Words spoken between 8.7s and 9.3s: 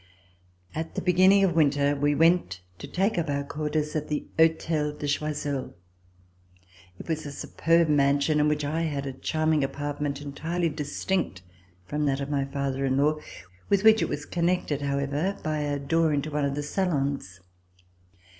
had a